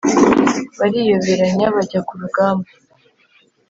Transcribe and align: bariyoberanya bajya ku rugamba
bariyoberanya 0.79 1.67
bajya 1.75 1.99
ku 2.07 2.13
rugamba 2.21 2.69